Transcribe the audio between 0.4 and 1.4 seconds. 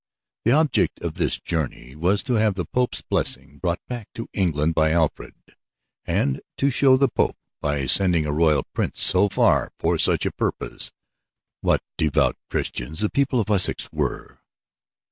The object of this